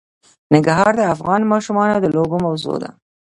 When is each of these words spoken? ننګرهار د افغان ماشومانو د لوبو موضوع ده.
ننګرهار 0.53 0.93
د 0.97 1.01
افغان 1.15 1.41
ماشومانو 1.51 1.95
د 1.99 2.05
لوبو 2.15 2.37
موضوع 2.45 2.75
ده. 2.83 2.89